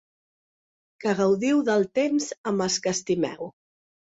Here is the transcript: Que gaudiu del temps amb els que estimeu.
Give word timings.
Que 1.03 1.13
gaudiu 1.19 1.61
del 1.67 1.85
temps 1.99 2.33
amb 2.53 2.67
els 2.69 2.79
que 2.87 2.97
estimeu. 2.99 3.53